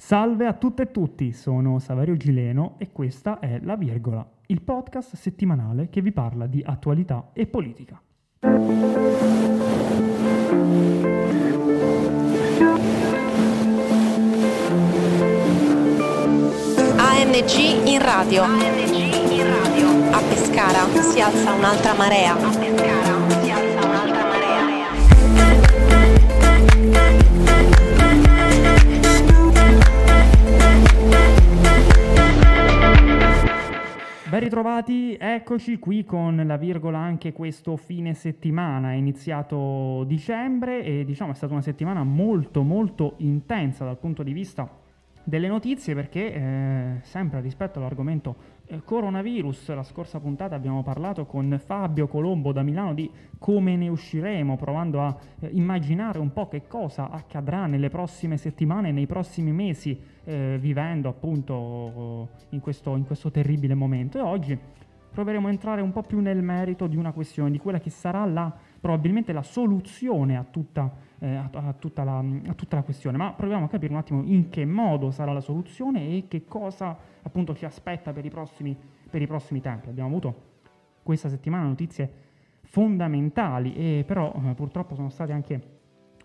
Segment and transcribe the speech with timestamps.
[0.00, 5.14] Salve a tutte e tutti, sono Saverio Gileno e questa è La Virgola, il podcast
[5.14, 8.00] settimanale che vi parla di attualità e politica.
[8.40, 8.70] ANG
[17.84, 18.44] in radio.
[20.12, 23.29] A Pescara si alza un'altra marea.
[34.40, 41.04] Ben ritrovati, eccoci qui con la virgola anche questo fine settimana, è iniziato dicembre e
[41.04, 44.66] diciamo è stata una settimana molto molto intensa dal punto di vista
[45.22, 48.34] delle notizie perché eh, sempre rispetto all'argomento
[48.70, 53.88] eh, coronavirus, la scorsa puntata abbiamo parlato con Fabio Colombo da Milano di come ne
[53.88, 59.50] usciremo, provando a eh, immaginare un po' che cosa accadrà nelle prossime settimane, nei prossimi
[59.50, 64.18] mesi, eh, vivendo appunto in questo, in questo terribile momento.
[64.18, 64.58] E oggi
[65.10, 68.24] proveremo a entrare un po' più nel merito di una questione, di quella che sarà
[68.24, 73.16] la, probabilmente la soluzione a tutta eh, a, a, tutta la, a, tutta la, questione,
[73.16, 76.96] ma proviamo a capire un attimo in che modo sarà la soluzione e che cosa
[77.22, 78.76] appunto ci aspetta per i prossimi,
[79.08, 79.88] per i prossimi tempi.
[79.88, 80.48] Abbiamo avuto
[81.02, 82.28] questa settimana notizie
[82.62, 85.60] fondamentali e però eh, purtroppo sono state anche,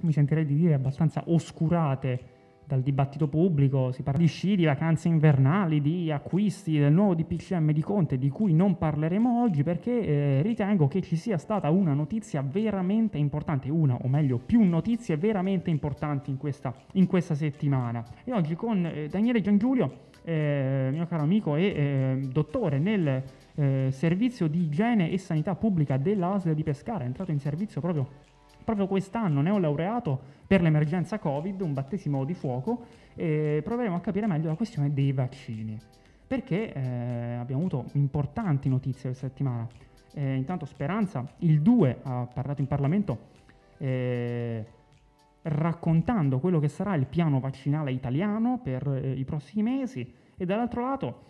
[0.02, 2.33] mi sentirei di dire, abbastanza oscurate
[2.67, 7.71] dal dibattito pubblico, si parla di sci, di vacanze invernali, di acquisti, del nuovo DPCM
[7.71, 11.93] di Conte, di cui non parleremo oggi perché eh, ritengo che ci sia stata una
[11.93, 18.03] notizia veramente importante, una o meglio più notizie veramente importanti in questa, in questa settimana.
[18.23, 23.23] E oggi con eh, Daniele Giangiulio, eh, mio caro amico e eh, dottore nel
[23.55, 28.33] eh, servizio di igiene e sanità pubblica dell'ASL di Pescara, è entrato in servizio proprio
[28.66, 32.85] proprio quest'anno neolaureato per l'emergenza Covid, un battesimo di fuoco,
[33.16, 35.80] e proveremo a capire meglio la questione dei vaccini.
[36.27, 39.67] Perché eh, abbiamo avuto importanti notizie questa settimana.
[40.13, 43.33] Eh, intanto Speranza, il 2, ha parlato in Parlamento
[43.77, 44.65] eh,
[45.43, 50.82] raccontando quello che sarà il piano vaccinale italiano per eh, i prossimi mesi e dall'altro
[50.82, 51.21] lato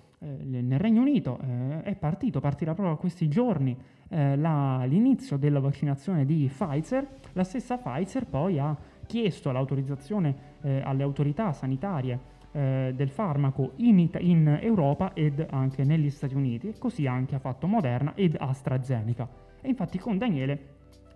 [0.43, 3.77] nel Regno Unito eh, è partito, partirà proprio questi giorni
[4.09, 8.75] eh, la, l'inizio della vaccinazione di Pfizer, la stessa Pfizer poi ha
[9.05, 12.19] chiesto l'autorizzazione eh, alle autorità sanitarie
[12.51, 17.35] eh, del farmaco in, It- in, Europa ed anche negli Stati Uniti, e così anche
[17.35, 19.27] ha fatto Moderna ed AstraZeneca.
[19.61, 20.57] E infatti con Daniele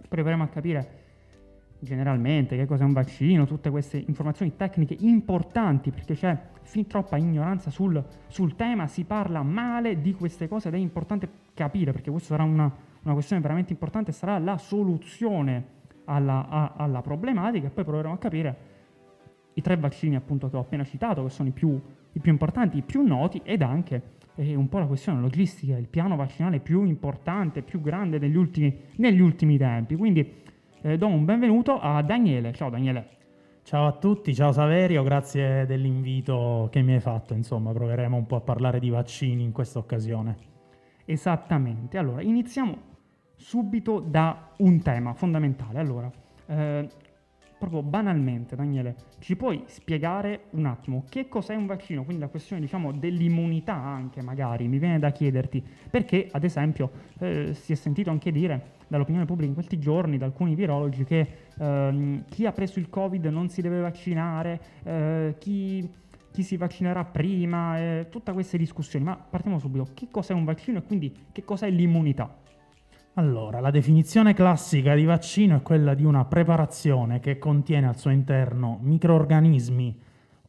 [0.08, 0.99] proveremo a capire
[1.80, 7.70] generalmente che cos'è un vaccino, tutte queste informazioni tecniche importanti perché c'è fin troppa ignoranza
[7.70, 12.36] sul, sul tema, si parla male di queste cose ed è importante capire perché questa
[12.36, 12.72] sarà una,
[13.04, 18.18] una questione veramente importante, sarà la soluzione alla, a, alla, problematica e poi proveremo a
[18.18, 18.58] capire
[19.54, 21.80] i tre vaccini appunto che ho appena citato che sono i più,
[22.12, 25.88] i più importanti, i più noti ed anche eh, un po' la questione logistica, il
[25.88, 29.96] piano vaccinale più importante, più grande negli ultimi, negli ultimi tempi.
[29.96, 30.48] Quindi
[30.82, 32.54] eh, do un benvenuto a Daniele.
[32.54, 33.18] Ciao Daniele.
[33.64, 37.34] Ciao a tutti, ciao Saverio, grazie dell'invito che mi hai fatto.
[37.34, 40.38] Insomma, proveremo un po' a parlare di vaccini in questa occasione.
[41.06, 41.98] Esattamente.
[41.98, 42.78] Allora, iniziamo
[43.36, 45.80] subito da un tema fondamentale.
[45.80, 46.12] Allora,
[46.48, 46.88] eh,
[47.60, 52.04] proprio banalmente, Daniele, ci puoi spiegare un attimo che cos'è un vaccino?
[52.04, 56.90] Quindi la questione, diciamo, dell'immunità anche, magari, mi viene da chiederti, perché, ad esempio,
[57.20, 61.28] eh, si è sentito anche dire dall'opinione pubblica in questi giorni, da alcuni virologi, che
[61.58, 65.90] ehm, chi ha preso il Covid non si deve vaccinare, eh, chi,
[66.32, 69.06] chi, si vaccinerà prima, eh, tutte queste discussioni.
[69.06, 72.36] Ma partiamo subito, che cos'è un vaccino e quindi che cos'è l'immunità?
[73.14, 78.12] Allora, la definizione classica di vaccino è quella di una preparazione che contiene al suo
[78.12, 80.00] interno microorganismi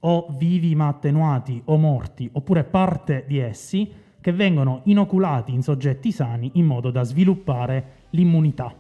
[0.01, 6.13] o vivi ma attenuati o morti, oppure parte di essi, che vengono inoculati in soggetti
[6.13, 8.75] sani in modo da sviluppare l'immunità.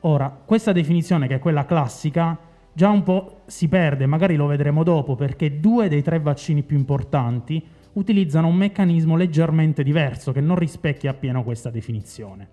[0.00, 2.38] Ora, questa definizione, che è quella classica,
[2.72, 6.76] già un po' si perde, magari lo vedremo dopo, perché due dei tre vaccini più
[6.76, 7.62] importanti
[7.94, 12.48] utilizzano un meccanismo leggermente diverso che non rispecchia appieno questa definizione.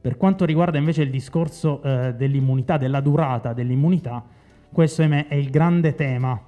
[0.00, 4.22] Per quanto riguarda invece il discorso eh, dell'immunità, della durata dell'immunità,
[4.72, 6.38] questo è il grande tema,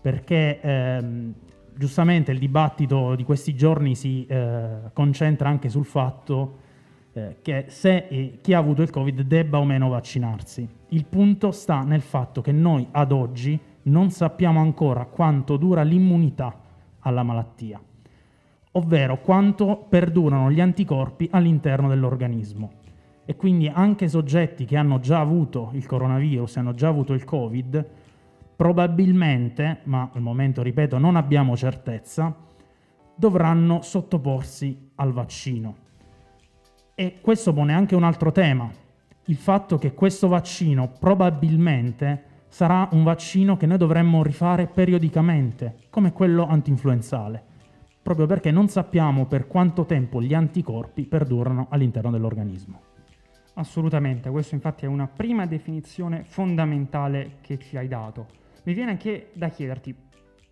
[0.00, 1.34] perché ehm,
[1.74, 6.66] giustamente il dibattito di questi giorni si eh, concentra anche sul fatto
[7.12, 10.68] eh, che se eh, chi ha avuto il Covid debba o meno vaccinarsi.
[10.88, 16.60] Il punto sta nel fatto che noi ad oggi non sappiamo ancora quanto dura l'immunità
[17.00, 17.80] alla malattia,
[18.72, 22.70] ovvero quanto perdurano gli anticorpi all'interno dell'organismo
[23.24, 27.86] e quindi anche soggetti che hanno già avuto il coronavirus, hanno già avuto il Covid,
[28.56, 32.34] probabilmente, ma al momento, ripeto, non abbiamo certezza,
[33.14, 35.76] dovranno sottoporsi al vaccino.
[37.00, 38.68] E questo pone anche un altro tema,
[39.26, 46.10] il fatto che questo vaccino probabilmente sarà un vaccino che noi dovremmo rifare periodicamente, come
[46.10, 47.40] quello antinfluenzale,
[48.02, 52.80] proprio perché non sappiamo per quanto tempo gli anticorpi perdurano all'interno dell'organismo.
[53.54, 58.26] Assolutamente, questa infatti è una prima definizione fondamentale che ci hai dato.
[58.64, 59.94] Mi viene anche da chiederti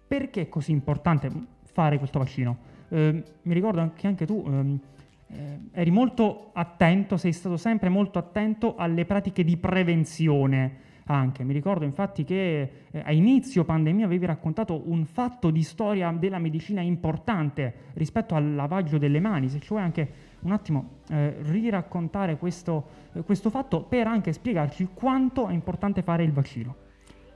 [0.07, 1.29] perché è così importante
[1.65, 2.57] fare questo vaccino.
[2.89, 4.81] Eh, mi ricordo che anche tu ehm,
[5.29, 11.45] eh, eri molto attento, sei stato sempre molto attento alle pratiche di prevenzione anche.
[11.45, 16.39] Mi ricordo infatti che eh, a inizio pandemia avevi raccontato un fatto di storia della
[16.39, 20.09] medicina importante rispetto al lavaggio delle mani, se ci vuoi anche
[20.41, 26.25] un attimo eh, riraccontare questo, eh, questo fatto per anche spiegarci quanto è importante fare
[26.25, 26.77] il vaccino.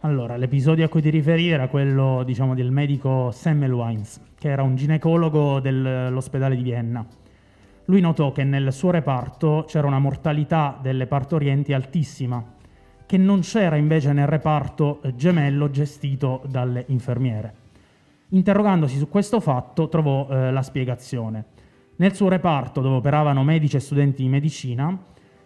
[0.02, 4.74] Allora, l'episodio a cui ti riferi era quello, diciamo, del medico Semmelweis, che era un
[4.74, 7.06] ginecologo dell'ospedale di Vienna.
[7.90, 12.40] Lui notò che nel suo reparto c'era una mortalità delle partorienti altissima,
[13.04, 17.54] che non c'era invece nel reparto gemello gestito dalle infermiere.
[18.28, 21.46] Interrogandosi su questo fatto trovò eh, la spiegazione.
[21.96, 24.96] Nel suo reparto, dove operavano medici e studenti di medicina,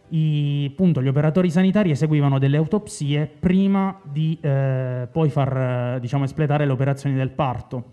[0.09, 6.67] i, appunto, gli operatori sanitari eseguivano delle autopsie prima di eh, poi far diciamo, espletare
[6.67, 7.93] le operazioni del parto,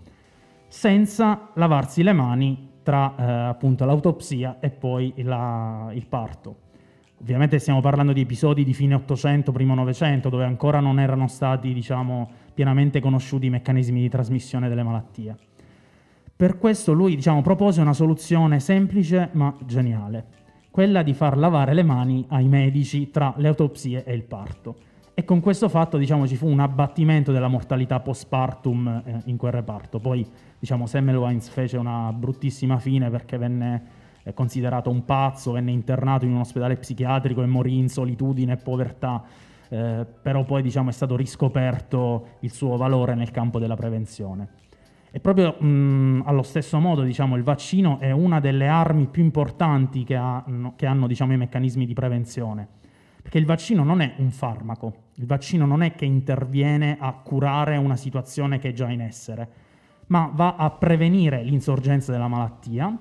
[0.68, 6.70] senza lavarsi le mani tra eh, appunto, l'autopsia e poi la, il parto.
[7.22, 11.74] Ovviamente stiamo parlando di episodi di fine 800, primo 900, dove ancora non erano stati
[11.74, 15.36] diciamo, pienamente conosciuti i meccanismi di trasmissione delle malattie.
[16.36, 20.40] Per questo lui diciamo, propose una soluzione semplice ma geniale
[20.72, 24.76] quella di far lavare le mani ai medici tra le autopsie e il parto.
[25.14, 29.52] E con questo fatto diciamo, ci fu un abbattimento della mortalità postpartum eh, in quel
[29.52, 30.00] reparto.
[30.00, 30.26] Poi
[30.58, 33.84] diciamo, Semmelweis fece una bruttissima fine perché venne
[34.24, 38.58] eh, considerato un pazzo, venne internato in un ospedale psichiatrico e morì in solitudine e
[38.58, 39.24] povertà.
[39.68, 44.48] Eh, però poi diciamo, è stato riscoperto il suo valore nel campo della prevenzione.
[45.12, 50.06] E proprio mh, allo stesso modo diciamo, il vaccino è una delle armi più importanti
[50.06, 50.44] che, ha,
[50.78, 52.68] che hanno diciamo, i meccanismi di prevenzione,
[53.22, 57.78] perché il vaccino non è un farmaco, il vaccino non è che interviene a curare
[57.78, 59.50] una situazione che è già in essere,
[60.08, 62.98] ma va a prevenire l'insorgenza della malattia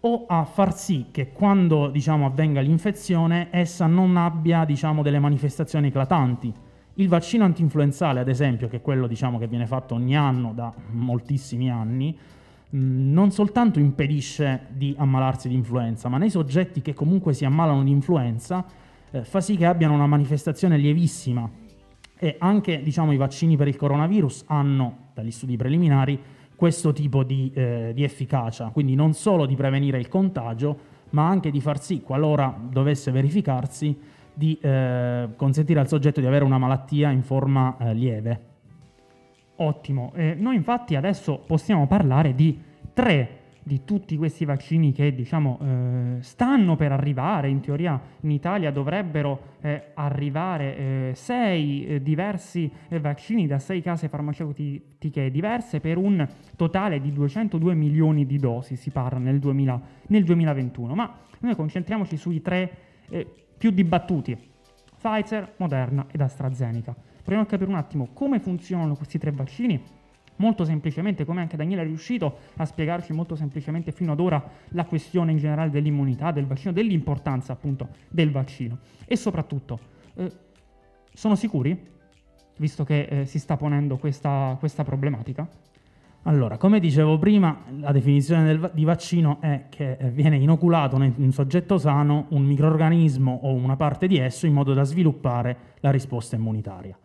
[0.00, 5.88] o a far sì che quando diciamo, avvenga l'infezione essa non abbia diciamo, delle manifestazioni
[5.88, 6.52] eclatanti,
[6.94, 10.72] il vaccino antinfluenzale, ad esempio, che è quello diciamo, che viene fatto ogni anno da
[10.90, 12.16] moltissimi anni,
[12.70, 17.90] non soltanto impedisce di ammalarsi di influenza, ma nei soggetti che comunque si ammalano di
[17.90, 18.64] influenza
[19.14, 21.48] eh, fa sì che abbiano una manifestazione lievissima.
[22.18, 26.20] E anche diciamo, i vaccini per il coronavirus hanno, dagli studi preliminari,
[26.56, 31.50] questo tipo di, eh, di efficacia, quindi non solo di prevenire il contagio, ma anche
[31.50, 33.96] di far sì, qualora dovesse verificarsi,
[34.32, 38.40] di eh, consentire al soggetto di avere una malattia in forma eh, lieve.
[39.56, 42.60] Ottimo, eh, noi infatti adesso possiamo parlare di
[42.92, 48.70] tre di tutti questi vaccini che diciamo eh, stanno per arrivare, in teoria in Italia
[48.70, 55.96] dovrebbero eh, arrivare eh, sei eh, diversi eh, vaccini da sei case farmaceutiche diverse per
[55.96, 61.56] un totale di 202 milioni di dosi, si parla nel, 2000, nel 2021, ma noi
[61.56, 62.70] concentriamoci sui tre
[63.08, 64.36] eh, più dibattuti,
[64.98, 66.94] Pfizer, Moderna ed AstraZeneca.
[66.94, 69.82] Proviamo a capire un attimo come funzionano questi tre vaccini.
[70.36, 74.84] Molto semplicemente, come anche Daniele è riuscito a spiegarci molto semplicemente fino ad ora la
[74.84, 78.78] questione in generale dell'immunità, del vaccino, dell'importanza appunto del vaccino.
[79.06, 79.78] E soprattutto,
[80.14, 80.32] eh,
[81.12, 81.92] sono sicuri,
[82.58, 85.48] visto che eh, si sta ponendo questa, questa problematica?
[86.26, 91.12] Allora, come dicevo prima, la definizione del, di vaccino è che eh, viene inoculato in
[91.16, 95.90] un soggetto sano un microorganismo o una parte di esso in modo da sviluppare la
[95.90, 96.96] risposta immunitaria.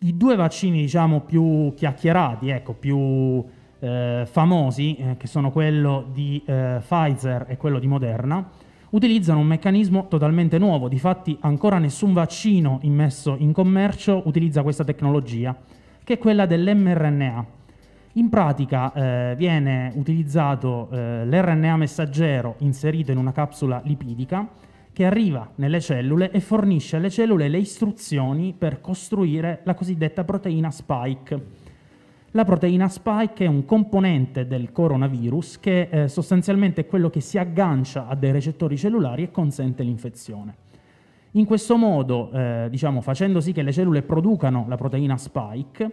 [0.00, 3.44] I due vaccini, diciamo, più chiacchierati, ecco, più
[3.80, 8.48] eh, famosi, eh, che sono quello di eh, Pfizer e quello di Moderna,
[8.90, 10.88] utilizzano un meccanismo totalmente nuovo.
[10.88, 15.56] Difatti, ancora nessun vaccino immesso in commercio utilizza questa tecnologia,
[16.04, 17.56] che è quella dell'mRNA
[18.18, 24.48] in pratica eh, viene utilizzato eh, l'RNA messaggero inserito in una capsula lipidica
[24.98, 30.72] che arriva nelle cellule e fornisce alle cellule le istruzioni per costruire la cosiddetta proteina
[30.72, 31.46] spike.
[32.32, 37.38] La proteina spike è un componente del coronavirus che eh, sostanzialmente è quello che si
[37.38, 40.56] aggancia a dei recettori cellulari e consente l'infezione.
[41.32, 45.90] In questo modo, eh, diciamo, facendo sì che le cellule producano la proteina spike,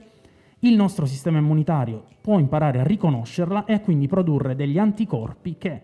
[0.61, 5.81] il nostro sistema immunitario può imparare a riconoscerla e a quindi produrre degli anticorpi che,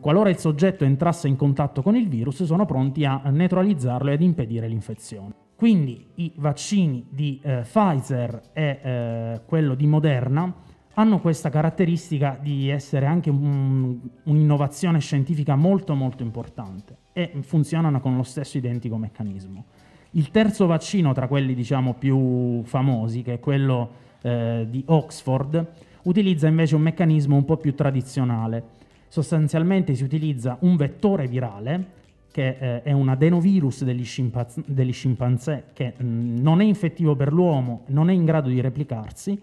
[0.00, 4.22] qualora il soggetto entrasse in contatto con il virus, sono pronti a neutralizzarlo e ad
[4.22, 5.34] impedire l'infezione.
[5.54, 10.52] Quindi i vaccini di eh, Pfizer e eh, quello di Moderna
[10.94, 18.16] hanno questa caratteristica di essere anche un, un'innovazione scientifica molto molto importante e funzionano con
[18.16, 19.64] lo stesso identico meccanismo.
[20.12, 23.90] Il terzo vaccino tra quelli diciamo più famosi, che è quello
[24.22, 25.72] eh, di Oxford,
[26.04, 28.78] utilizza invece un meccanismo un po' più tradizionale.
[29.10, 31.98] Sostanzialmente si utilizza un vettore virale
[32.30, 37.16] che eh, è un adenovirus degli, scimpanz- degli scimpanzé che mh, mm, non è infettivo
[37.16, 39.36] per l'uomo, non è in grado di replicarsi,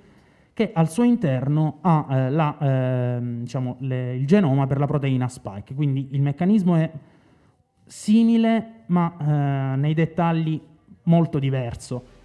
[0.54, 5.28] che al suo interno ha eh, la, eh, diciamo, le, il genoma per la proteina
[5.28, 5.74] spike.
[5.74, 6.90] Quindi il meccanismo è
[7.86, 10.62] simile, ma eh, nei dettagli
[11.04, 12.16] molto diverso.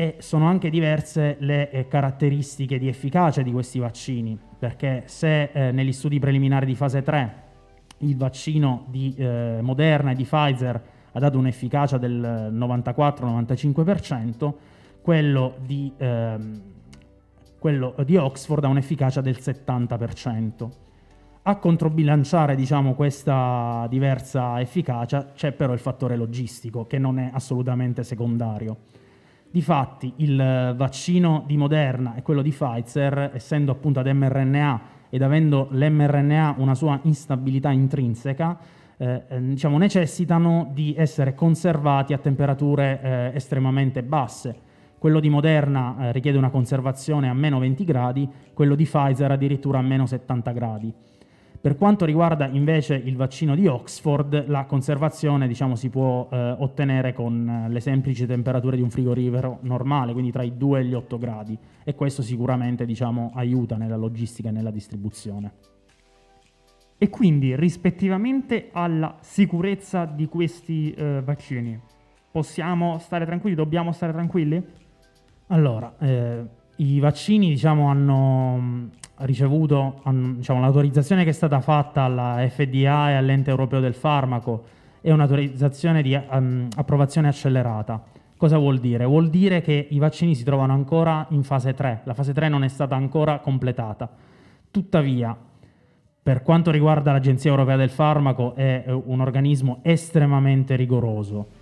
[0.00, 5.72] E sono anche diverse le eh, caratteristiche di efficacia di questi vaccini, perché se eh,
[5.72, 7.42] negli studi preliminari di fase 3
[7.98, 14.52] il vaccino di eh, Moderna e di Pfizer ha dato un'efficacia del 94-95%,
[15.02, 16.60] quello di, ehm,
[17.58, 20.68] quello di Oxford ha un'efficacia del 70%.
[21.42, 28.04] A controbilanciare diciamo, questa diversa efficacia c'è però il fattore logistico che non è assolutamente
[28.04, 28.76] secondario.
[29.50, 35.68] Difatti il vaccino di Moderna e quello di Pfizer, essendo appunto ad mRNA ed avendo
[35.70, 38.58] l'mRNA una sua instabilità intrinseca,
[38.98, 44.66] eh, eh, diciamo, necessitano di essere conservati a temperature eh, estremamente basse.
[44.98, 49.78] Quello di Moderna eh, richiede una conservazione a meno 20 gradi, quello di Pfizer addirittura
[49.78, 50.92] a meno 70 gradi.
[51.60, 57.12] Per quanto riguarda invece il vaccino di Oxford, la conservazione diciamo, si può eh, ottenere
[57.12, 60.94] con eh, le semplici temperature di un frigorifero normale, quindi tra i 2 e gli
[60.94, 65.52] 8 gradi, e questo sicuramente diciamo, aiuta nella logistica e nella distribuzione.
[66.96, 71.80] E quindi rispettivamente alla sicurezza di questi eh, vaccini,
[72.30, 74.64] possiamo stare tranquilli, dobbiamo stare tranquilli?
[75.48, 76.44] Allora, eh,
[76.76, 80.02] i vaccini diciamo, hanno ricevuto
[80.36, 84.64] diciamo, l'autorizzazione che è stata fatta alla FDA e all'ente europeo del farmaco
[85.00, 88.02] è un'autorizzazione di um, approvazione accelerata.
[88.36, 89.04] Cosa vuol dire?
[89.04, 92.62] Vuol dire che i vaccini si trovano ancora in fase 3, la fase 3 non
[92.62, 94.08] è stata ancora completata.
[94.70, 95.36] Tuttavia,
[96.22, 101.57] per quanto riguarda l'Agenzia europea del farmaco, è un organismo estremamente rigoroso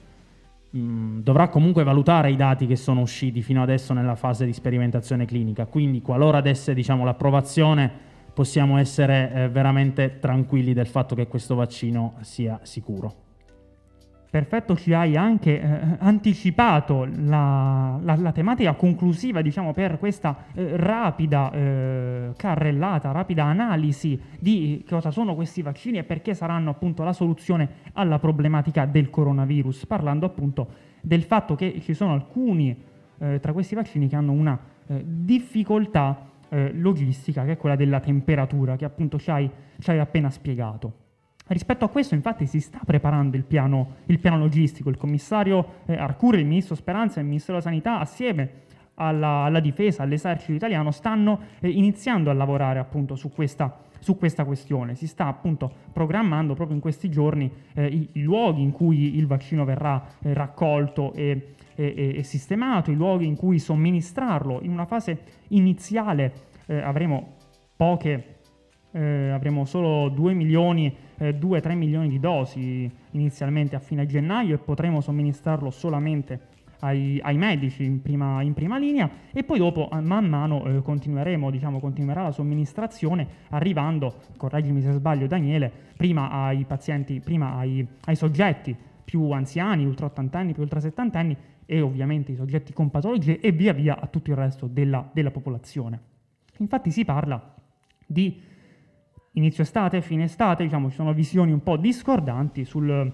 [0.76, 5.66] Dovrà comunque valutare i dati che sono usciti fino adesso nella fase di sperimentazione clinica,
[5.66, 7.90] quindi qualora desse diciamo, l'approvazione
[8.32, 13.25] possiamo essere eh, veramente tranquilli del fatto che questo vaccino sia sicuro.
[14.36, 20.76] Perfetto, ci hai anche eh, anticipato la, la, la, tematica conclusiva, diciamo, per questa eh,
[20.76, 27.14] rapida eh, carrellata, rapida analisi di cosa sono questi vaccini e perché saranno appunto la
[27.14, 30.68] soluzione alla problematica del coronavirus, parlando appunto
[31.00, 32.78] del fatto che ci sono alcuni
[33.16, 38.00] eh, tra questi vaccini che hanno una eh, difficoltà eh, logistica, che è quella della
[38.00, 41.04] temperatura, che appunto ci hai, ci hai appena spiegato.
[41.48, 44.90] Rispetto a questo, infatti, si sta preparando il piano, il piano logistico.
[44.90, 49.60] Il commissario eh, Arcuri, il ministro Speranza e il ministero della Sanità, assieme alla, alla
[49.60, 54.96] difesa, all'esercito italiano, stanno eh, iniziando a lavorare appunto su questa, su questa, questione.
[54.96, 59.28] Si sta appunto programmando proprio in questi giorni eh, i, i, luoghi in cui il
[59.28, 64.62] vaccino verrà eh, raccolto e, e, e, sistemato, i luoghi in cui somministrarlo.
[64.62, 66.32] In una fase iniziale
[66.66, 67.34] eh, avremo
[67.76, 68.34] poche
[68.96, 74.58] eh, avremo solo 2 milioni, eh, 2-3 milioni di dosi inizialmente a fine gennaio e
[74.58, 80.26] potremo somministrarlo solamente ai, ai medici in prima, in prima, linea e poi dopo man
[80.26, 87.20] mano eh, continueremo, diciamo, continuerà la somministrazione arrivando, correggimi se sbaglio Daniele, prima ai pazienti,
[87.20, 92.32] prima ai, ai soggetti più anziani, ultra 80 anni, più ultra 70 anni e ovviamente
[92.32, 96.00] i soggetti con patologie e via via a tutto il resto della, della popolazione.
[96.58, 97.54] Infatti si parla
[98.06, 98.40] di
[99.36, 103.12] inizio estate, fine estate, diciamo, ci sono visioni un po' discordanti sul,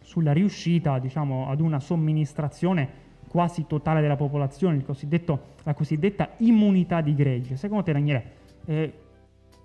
[0.00, 4.82] sulla riuscita diciamo, ad una somministrazione quasi totale della popolazione,
[5.64, 7.56] la cosiddetta immunità di gregge.
[7.56, 8.32] Secondo te, Daniele,
[8.64, 8.92] eh,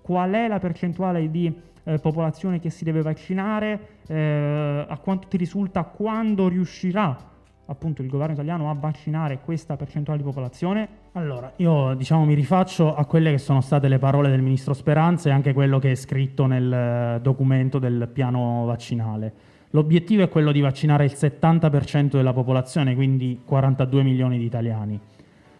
[0.02, 1.52] qual è la percentuale di
[1.84, 4.00] eh, popolazione che si deve vaccinare?
[4.08, 7.30] Eh, a quanto ti risulta quando riuscirà
[7.66, 10.88] appunto il governo italiano a vaccinare questa percentuale di popolazione?
[11.12, 15.28] Allora, io diciamo mi rifaccio a quelle che sono state le parole del ministro Speranza
[15.28, 19.32] e anche quello che è scritto nel eh, documento del piano vaccinale.
[19.70, 25.00] L'obiettivo è quello di vaccinare il 70% della popolazione, quindi 42 milioni di italiani.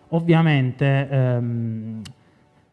[0.09, 2.03] Ovviamente ehm,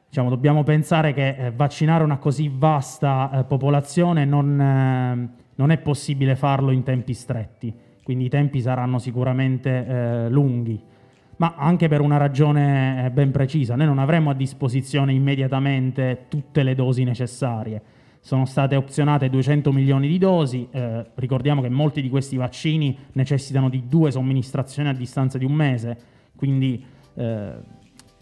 [0.10, 5.78] diciamo, dobbiamo pensare che eh, vaccinare una così vasta eh, popolazione non, eh, non, è
[5.78, 7.74] possibile farlo in tempi stretti,
[8.10, 10.82] quindi i tempi saranno sicuramente eh, lunghi,
[11.36, 13.76] ma anche per una ragione eh, ben precisa.
[13.76, 17.82] Noi non avremo a disposizione immediatamente tutte le dosi necessarie
[18.22, 23.70] sono state opzionate 200 milioni di dosi, eh, ricordiamo che molti di questi vaccini necessitano
[23.70, 25.98] di due somministrazioni a distanza di un mese,
[26.36, 27.54] quindi eh,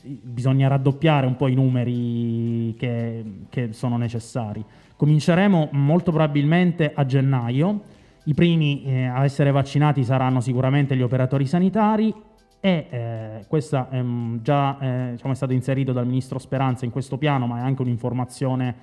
[0.04, 4.64] bisogna raddoppiare un po' i numeri che, che sono necessari.
[4.98, 7.96] Cominceremo molto probabilmente a gennaio,
[8.28, 12.14] i primi eh, a essere vaccinati saranno sicuramente gli operatori sanitari
[12.60, 14.04] e eh, questo è
[14.42, 17.84] già eh, diciamo, è stato inserito dal Ministro Speranza in questo piano, ma è anche
[17.84, 18.76] un'informazione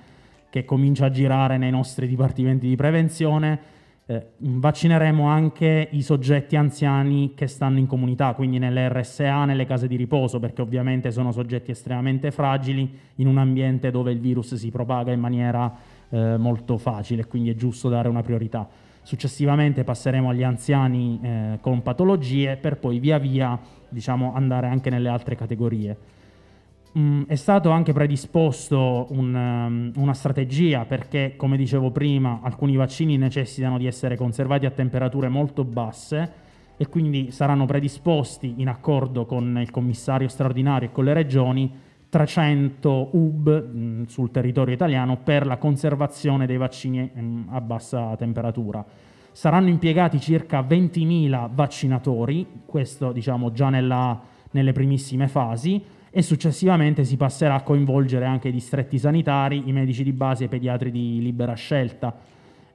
[0.49, 3.73] che comincia a girare nei nostri dipartimenti di prevenzione.
[4.07, 9.87] Eh, vaccineremo anche i soggetti anziani che stanno in comunità, quindi nelle RSA, nelle case
[9.87, 14.71] di riposo, perché ovviamente sono soggetti estremamente fragili in un ambiente dove il virus si
[14.71, 15.71] propaga in maniera
[16.09, 18.67] eh, molto facile, quindi è giusto dare una priorità.
[19.05, 23.55] Successivamente passeremo agli anziani eh, con patologie per poi via via
[23.87, 25.95] diciamo, andare anche nelle altre categorie.
[26.97, 33.15] Mm, è stato anche predisposto un, um, una strategia perché, come dicevo prima, alcuni vaccini
[33.15, 36.31] necessitano di essere conservati a temperature molto basse
[36.75, 41.71] e quindi saranno predisposti in accordo con il commissario straordinario e con le regioni
[42.15, 48.15] 300 hub mh, sul territorio italiano per la conservazione dei vaccini mh, mm, a bassa
[48.15, 48.85] temperatura.
[49.33, 54.17] Saranno impiegati circa 20.000 vaccinatori, questo diciamo già nella,
[54.51, 60.01] nelle primissime fasi, e successivamente si passerà a coinvolgere anche i distretti sanitari, i medici
[60.01, 62.15] di base e i pediatri di libera scelta.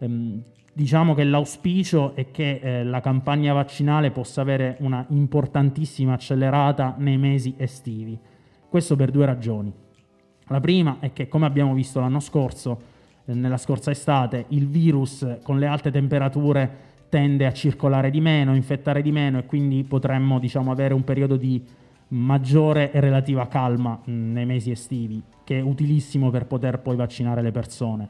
[0.00, 6.94] Ehm, diciamo che l'auspicio è che eh, la campagna vaccinale possa avere una importantissima accelerata
[6.98, 8.18] nei mesi estivi.
[8.70, 9.72] Questo per due ragioni.
[10.46, 12.80] La prima è che, come abbiamo visto l'anno scorso,
[13.24, 18.54] eh, nella scorsa estate, il virus con le alte temperature tende a circolare di meno,
[18.54, 21.60] infettare di meno e quindi potremmo diciamo, avere un periodo di
[22.10, 27.50] maggiore e relativa calma nei mesi estivi, che è utilissimo per poter poi vaccinare le
[27.50, 28.08] persone.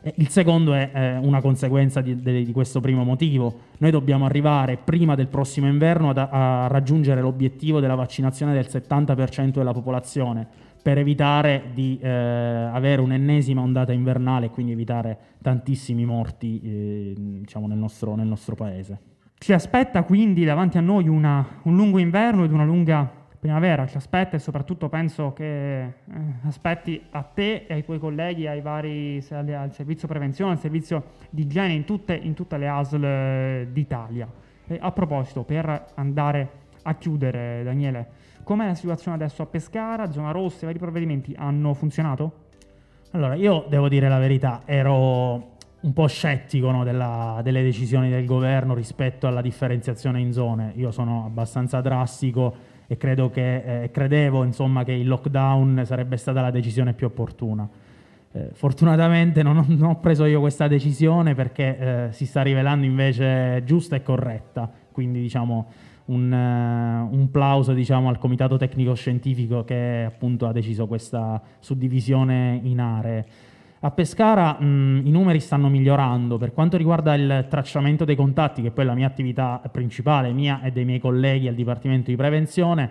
[0.00, 3.60] E il secondo è eh, una conseguenza di, di, di, questo primo motivo.
[3.78, 9.50] Noi dobbiamo arrivare prima del prossimo inverno ad, a raggiungere l'obiettivo della vaccinazione del 70%
[9.50, 10.46] della popolazione
[10.80, 17.66] per evitare di eh, avere un'ennesima ondata invernale e quindi evitare tantissimi morti eh, diciamo
[17.66, 19.00] nel, nostro, nel nostro paese.
[19.36, 23.96] Ci aspetta quindi davanti a noi una, un lungo inverno ed una lunga primavera ci
[23.96, 25.92] aspetta e soprattutto penso che eh,
[26.42, 31.42] aspetti a te e ai tuoi colleghi, ai vari, al servizio prevenzione, al servizio di
[31.42, 34.28] igiene in tutte, in tutte le ASL eh, d'Italia.
[34.66, 36.50] E a proposito, per andare
[36.82, 38.08] a chiudere, Daniele,
[38.42, 40.10] com'è la situazione adesso a Pescara?
[40.10, 42.46] Zona rossa, i vari provvedimenti hanno funzionato?
[43.12, 48.26] Allora, io devo dire la verità, ero un po' scettico no, della, delle decisioni del
[48.26, 50.72] governo rispetto alla differenziazione in zone.
[50.76, 56.40] Io sono abbastanza drastico e credo che, eh, credevo insomma, che il lockdown sarebbe stata
[56.40, 57.68] la decisione più opportuna.
[58.32, 62.86] Eh, fortunatamente non ho, non ho, preso io questa decisione perché eh, si sta rivelando
[62.86, 65.66] invece giusta e corretta, quindi diciamo
[66.06, 72.60] un, uh, un plauso diciamo, al comitato tecnico scientifico che appunto ha deciso questa suddivisione
[72.62, 73.26] in aree.
[73.80, 78.72] A Pescara mh, i numeri stanno migliorando per quanto riguarda il tracciamento dei contatti, che
[78.72, 82.90] poi è la mia attività principale, mia e dei miei colleghi al Dipartimento di Prevenzione.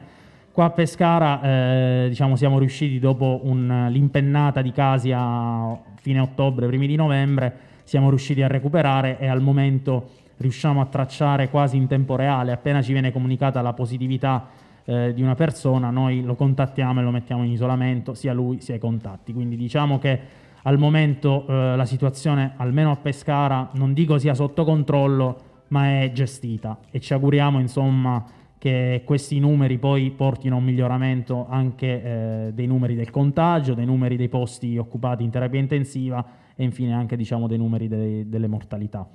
[0.49, 6.67] Qua a Pescara eh, diciamo, siamo riusciti dopo un, l'impennata di casi a fine ottobre,
[6.67, 11.87] primi di novembre, siamo riusciti a recuperare e al momento riusciamo a tracciare quasi in
[11.87, 14.47] tempo reale, appena ci viene comunicata la positività
[14.85, 18.75] eh, di una persona, noi lo contattiamo e lo mettiamo in isolamento, sia lui sia
[18.75, 19.33] i contatti.
[19.33, 24.65] Quindi diciamo che al momento eh, la situazione, almeno a Pescara, non dico sia sotto
[24.65, 28.23] controllo, ma è gestita e ci auguriamo insomma
[28.57, 33.85] che questi numeri poi portino a un miglioramento anche eh, dei numeri del contagio, dei
[33.85, 36.25] numeri dei posti occupati in terapia intensiva
[36.55, 39.07] e infine anche diciamo, dei numeri dei, delle mortalità.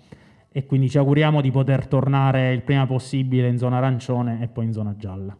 [0.50, 4.64] E quindi ci auguriamo di poter tornare il prima possibile in zona arancione e poi
[4.66, 5.36] in zona gialla.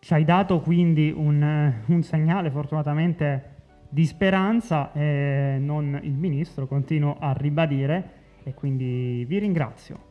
[0.00, 3.51] Ci hai dato quindi un, un segnale fortunatamente
[3.92, 10.10] di speranza eh, non il ministro, continuo a ribadire e quindi vi ringrazio.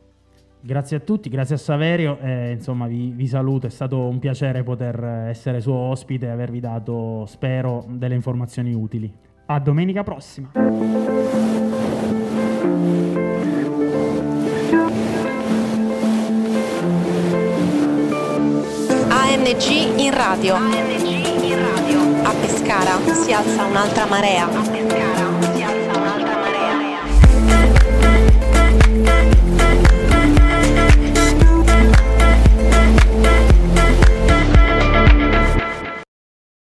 [0.60, 4.62] Grazie a tutti, grazie a Saverio, eh, insomma vi, vi, saluto, è stato un piacere
[4.62, 9.12] poter eh, essere suo ospite e avervi dato, spero, delle informazioni utili.
[9.46, 10.52] A domenica prossima!
[19.08, 21.11] ANG in radio.
[22.72, 24.81] Pescara si alza un'altra marea.